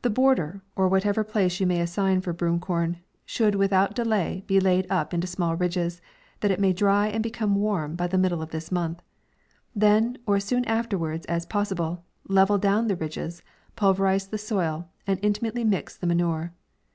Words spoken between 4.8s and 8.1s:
up into small ridges, that it may dry and become warm by